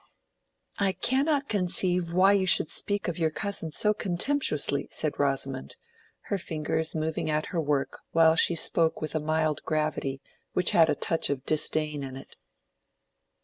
[0.79, 5.75] "I cannot conceive why you should speak of your cousin so contemptuously," said Rosamond,
[6.21, 10.19] her fingers moving at her work while she spoke with a mild gravity
[10.53, 12.35] which had a touch of disdain in it.